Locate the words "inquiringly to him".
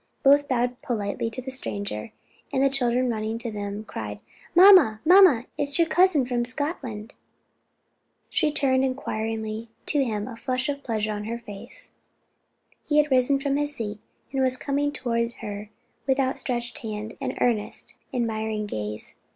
8.83-10.27